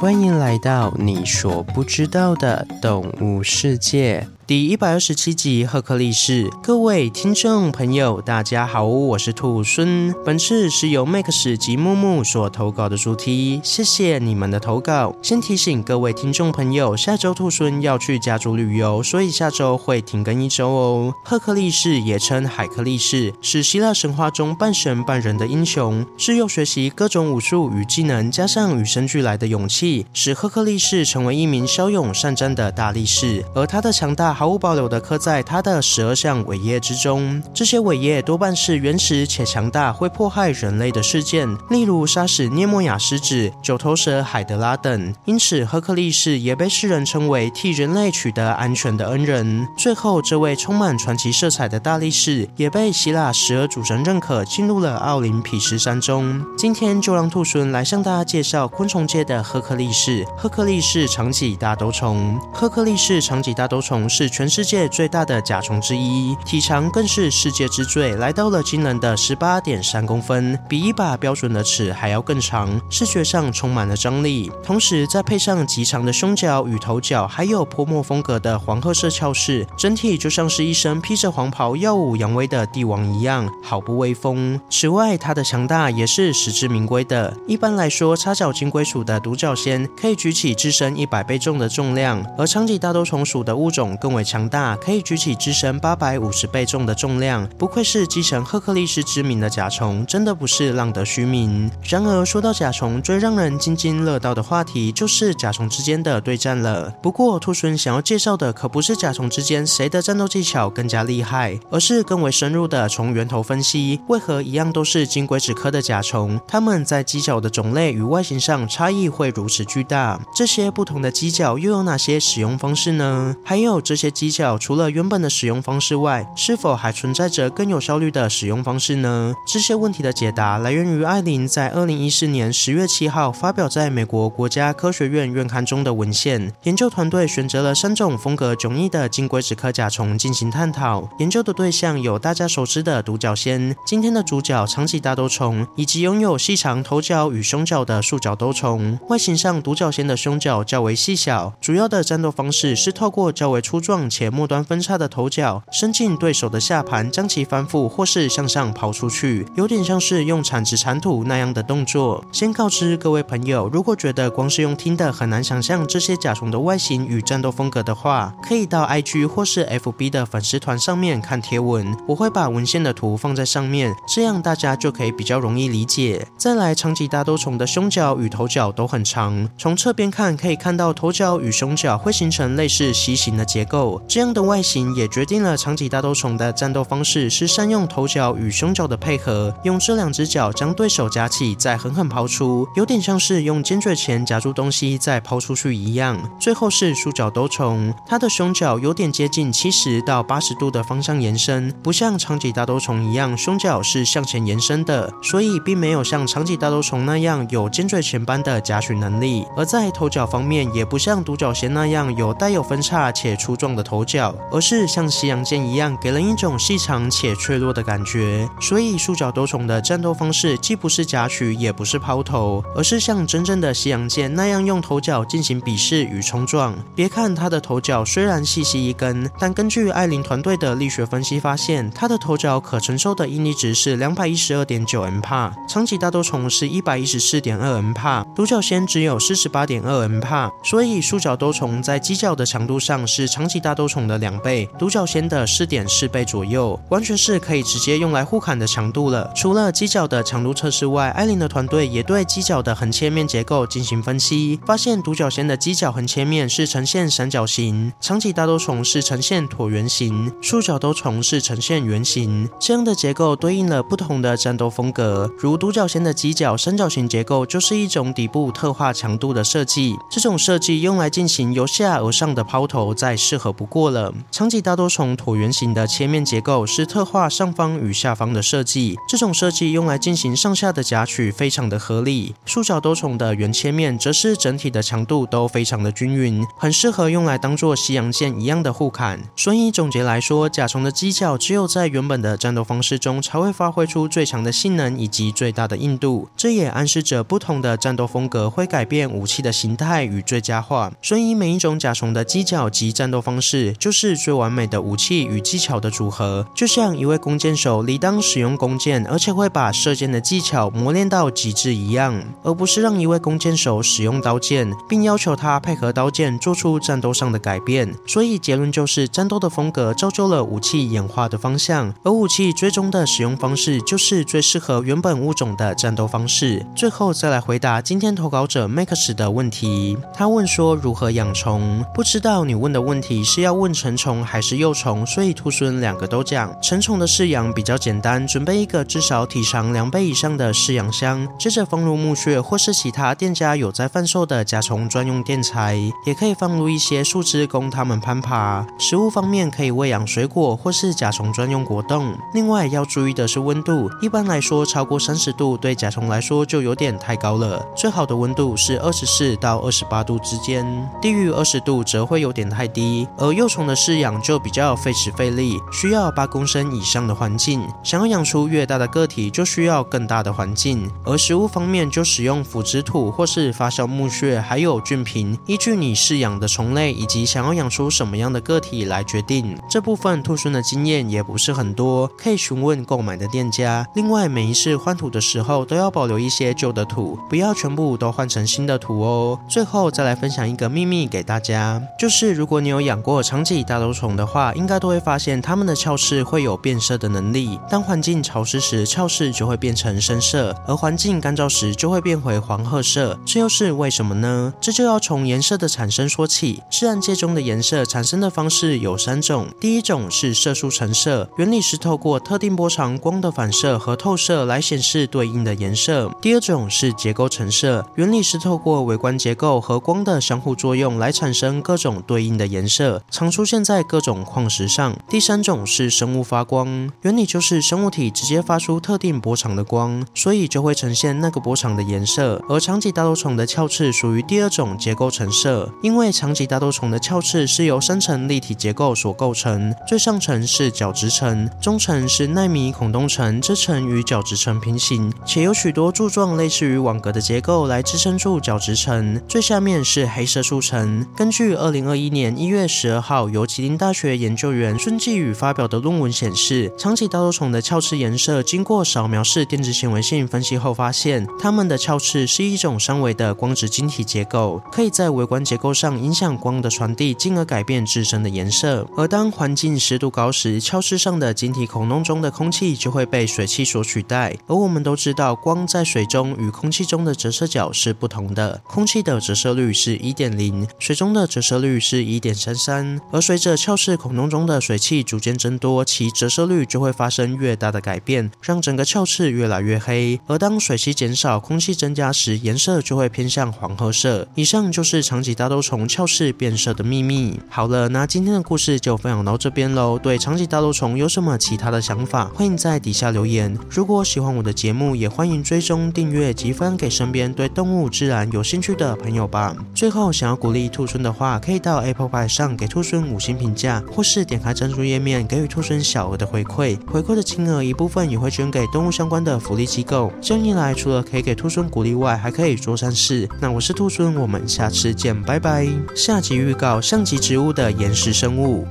[0.00, 4.26] 欢迎来到你所不知道的动物世界。
[4.50, 10.12] 第一百二十七集赫克力士，各位听众朋友，大家好，我是兔孙。
[10.24, 15.14] 本次是由 Max 及木木所投稿的主题，谢谢你们的投稿。
[15.22, 21.14] 先提醒各位听众朋友，下周兔孙要去加州旅游，所以下周会停更一周哦。
[21.24, 33.44] 赫克力士也称海克力士，是希腊神话中半神半人的英雄，是用学习各种武术与技能，加上与生俱来的勇气，使赫克力士成为一名骁勇善战的大力士。
[33.54, 34.39] 而他的强大。
[34.40, 37.42] 毫无保留地刻在他的十二项伟业之中。
[37.52, 45.14] 这些伟业多半是原始且强大，会迫害人类的事件，例如杀死涅莫亚狮子、九头蛇海德拉等。
[45.26, 49.68] 因此，赫克力士也被世人称为替人类取得安全的恩人。
[49.76, 56.42] 最后，这位充满传奇色彩的大力士也被希腊十二主神认可，进入了奥林匹斯山中。
[56.56, 62.40] 今天就让兔孙来向大家介绍昆虫界的赫克力士——赫克力士长脊大兜虫。
[62.54, 74.50] 赫克力士长脊大兜虫是全世界最大的甲虫之一，体长更是世界之最，来到了惊人的十八点三公分，比一把标准的尺还要更长，视觉上充满了张力。
[74.62, 84.58] 同时，再配上极长的胸角与头角，还有泼墨风格的黄褐色鞘饰，整体就像是一身披着黄袍耀武扬威的帝王一样，毫不威风。
[84.70, 87.36] 此外，它的强大也是实至名归的。
[87.48, 101.70] 一般来说，叉角金龟属的独角仙可以举起自身一百倍重的重量，而长脊大兜虫属的物种更为强大，可以举起自身八百五十倍重的重量，不愧是继承赫克利斯之名的甲虫，真的不是浪得虚名。
[101.82, 106.92] 然而，说到甲虫，最让人津津乐道的话题就是甲虫之间的对战了。
[107.02, 120.20] 不过，兔孙想要介绍的可不是甲虫之间谁的战斗技巧更加厉害，而是更为深入的从源头分析，为何一样都是金龟子科的甲虫，它们在犄角的种类与外形上差异会如此巨大？
[120.34, 123.36] 这些不同的犄角又有哪些使用方式呢？
[123.44, 129.34] 还有这些犄角除了原本的使用方式外，是否还存在着更有效率的使用方式呢？
[129.46, 136.52] 这些问题的解答来源于艾琳在二零一四年十月七号发表在美国国家科学院院刊中的文献。
[136.62, 141.08] 研究团队选择了三种风格迥异的金龟子科甲虫进行探讨。
[141.18, 148.98] 研究的对象有大家熟知的独角仙，今天的主角长脊大兜虫，以及拥有细长头角与胸角的束角兜虫。
[149.08, 162.24] 外形上，独角仙的胸角较为细小，主要的战斗方式是透过较为粗壮且末端分叉的头角伸进对手的下盘，将其反覆或是向上抛出去，有点像是用铲子铲土那样的动作。
[162.30, 176.26] 先告知各位朋友，如果觉得光是用听的很难想象这些甲虫的外形与战斗风格的话，可以到 IG 或是 FB 的粉丝团上面看贴文，我会把文献的图放在上面，这样大家就可以比较容易理解。
[176.36, 184.90] 再来，长脊大兜虫的胸角与头角都很长，从侧边看可以看到头角与胸角会形成类似 C 形的结构，这样的外形。
[184.96, 196.18] 也决定了长脊大兜虫的战斗方式是善用头角与胸角的配合，用这两只角将对手夹起，再狠狠抛出，有点像是用尖嘴钳夹住东西再抛出去一样。
[196.40, 209.44] 最后是束角兜虫，它的胸角有点接近七十到八十度的方向延伸，不像长脊大兜虫一样胸角是向前延伸的，所以并没有像长脊大兜虫那样有尖嘴钳般的夹取能力。
[209.56, 214.90] 而在头角方面，也不像独角仙那样有带有分叉且粗壮的头角，而是。
[214.90, 218.48] 像西洋剑一样，给人一种细长且脆弱的感觉。
[218.60, 226.74] 所以束角兜虫的战斗方式既不是夹取，也不是抛头，而是像真正的西洋剑那样用头角进行比试与冲撞。
[226.96, 240.50] 别看它的头角虽然细细一根，但根据艾琳团队的力学分析发现，它的头角可承受的应力值是两百一十二点九 MPa，长戟大兜虫是一百一十四点二 MPa，独角仙只有四十八点二 MPa。
[240.64, 244.68] 所以束角兜虫在犄角的强度上是长戟大兜虫的两倍。
[244.78, 249.30] 独角仙的四点四倍左右，完全是可以直接用来互砍的强度了。
[249.34, 262.48] 除了犄角的强度测试外，艾琳的团队也对犄角的横切面结构进行分析，发现独角仙的犄角横切面是呈现三角形，长脊大兜虫是呈现椭圆形，束角兜虫是呈现圆形。
[262.58, 274.12] 这样的结构对应了不同的战斗风格，如独角仙的犄角三角形结构就是一种底部特化强度的设计，这种设计用来进行由下而上的抛投，再适合不过了。
[274.30, 282.34] 长棘大多从椭圆形的切面结构是特化上方与下方的设计，这种设计用来进行上下的夹取非常的合理。
[282.44, 289.20] 束角多虫的圆切面则是整体的强度都非常的均匀，很适合用来当做西洋剑一样的护砍。
[289.36, 300.92] 所以总结来说，甲虫的犄角只有在原本的战斗方式中才会发挥出最强的性能以及最大的硬度，这也暗示着不同的战斗风格会改变武器的形态与最佳化。
[301.02, 306.46] 所以每一种甲虫的犄角及战斗方式就是最完美的武器与技巧的组合。
[306.54, 317.94] 就像一位弓箭手理当使用弓箭，而且会把射箭的技巧磨练到极致一样，而不是让一位弓箭手使用刀剑，并要求他配合刀剑做出战斗上的改变。
[318.06, 326.64] 所以结论就是，战斗的风格造就了武器演化的方向，而武器最终的使用方式就是最适合原本物种的战斗方式。
[326.74, 331.84] 最后再来回答今天投稿者 Max 的问题，他问说如何养虫？
[331.94, 336.52] 不知道你问的问题是要问成虫还是幼虫，所以兔孙两个都讲。
[336.60, 348.66] 成虫的饲养比较简单，准备一个至少体长两倍以上的饲养箱，接着放入木屑或是其他店家有在贩售的甲虫专用垫材，也可以放入一些树枝供它们攀爬。
[348.80, 352.12] 食物方面可以喂养水果或是甲虫专用果冻。
[352.34, 360.66] 另外要注意的是温度，一般来说超过三十度对甲虫来说就有点太高了，最好的温度是二十四到二十八度之间，
[361.00, 363.06] 低于二十度则会有点太低。
[363.18, 370.90] 而幼虫的饲养就比较费时费力，需要八公升以上的环境，想要养出越大的个体就需要更大的环境。
[371.04, 379.56] 而食物方面就使用腐殖土或是发酵木屑，还有菌瓶，依据你饲养的虫类以及想要养出什么样的个体来决定。
[379.68, 383.86] 这部分兔孙的经验也不是很多，可以询问购买的店家。
[383.94, 389.38] 另外，每一次换土的时候都要保留一些旧的土，不要全部都换成新的土哦。
[389.48, 397.58] 最后再来分享一个秘密给大家，就是如果你有养过长棘大兜虫的话，应该都会发现它们的鞘翅会有变色的能力。
[397.68, 403.18] 当环境潮湿时，鞘翅就会变成深色，而环境干燥时就会变回黄褐色。
[403.24, 404.52] 这又是为什么呢？
[404.60, 406.62] 这就要从颜色的产生说起。
[406.70, 416.10] 自然界中的颜色产生的方式有三种，第一种是色素成色，原理是透过特定波长光的反射和透射来显示对应的颜色。
[416.22, 424.96] 第二种是结构成色，原理是透过微观结构和光的相互作用来产生各种对应的颜色，常出现在各种矿石上。
[425.08, 432.42] 第三种是生物发光，原理就是生物体直接发出特定波长的光，所以就会呈现那个波长的颜色。
[432.48, 451.06] 而长棘大兜虫的鞘翅属于第二种结构成色，因为长棘大兜虫的鞘翅是由三层立体结构所构成，最上层是角质层，中层是纳米孔洞层，这层与角质层平行，且有许多柱状类似于网格的结构来支撑住角质层，最下面是黑色素层。
[451.16, 468.88] 根据二零二一年一月十十二号由吉林大学研究员孙继宇发表的论文显示，长棘大兜虫的鞘翅颜色经过扫描式电子显微镜分析后发现，它们的鞘翅是一种三维的光质晶体结构，可以在微观结构上影响光的传递，进而改变自身的颜色。
[468.96, 474.34] 而当环境湿度高时，鞘翅上的晶体孔洞中的空气就会被水汽所取代。
[474.46, 482.69] 而我们都知道，光在水中与空气中的折射角是不同的，空气的折射率是一点零，水中的折射率是一点三三。
[483.10, 490.20] 而随着鞘翅孔洞中的水汽逐渐增多，其折射率就会发生越大的改变，让整个鞘翅越来越黑。
[490.26, 494.28] 而当水汽减少，空气增加时，颜色就会偏向黄褐色。
[494.34, 497.40] 以上就是长棘大兜虫鞘翅变色的秘密。
[497.48, 499.98] 好了，那今天的故事就分享到这边喽。
[499.98, 503.56] 对长棘大兜虫有什么其他的想法，欢迎在底下留言。
[503.68, 509.56] 如果喜欢我的节目，也欢迎追踪订阅及分给身边对动物自然有兴趣的朋友吧。
[509.74, 516.78] 最后，想要鼓励兔村的话，可以到 Apple Pie 上给兔孙五星评价，或是点开赞助页面给予兔孙小额的回馈。
[516.86, 520.12] 回馈的金额一部分也会捐给动物相关的福利机构。
[520.20, 523.26] 这样一来，除了可以给兔孙鼓励外，还可以做善事。
[523.40, 525.66] 那我是兔孙，我们下次见，拜拜。
[525.96, 528.66] 下集预告：上集植物的岩石生物。